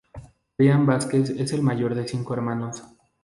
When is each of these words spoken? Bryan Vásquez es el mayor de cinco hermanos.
Bryan 0.57 0.87
Vásquez 0.87 1.29
es 1.29 1.53
el 1.53 1.61
mayor 1.61 1.93
de 1.93 2.07
cinco 2.07 2.33
hermanos. 2.33 2.81